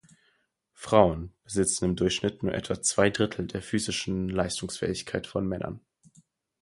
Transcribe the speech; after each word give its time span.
Frauen 0.73 1.31
besitzen 1.43 1.85
im 1.91 1.95
Durchschnitt 1.95 2.41
nur 2.41 2.55
etwa 2.55 2.81
zwei 2.81 3.11
Drittel 3.11 3.45
der 3.45 3.61
physischen 3.61 4.29
Leistungsfähigkeit 4.29 5.27
von 5.27 5.47
Männern. 5.47 5.79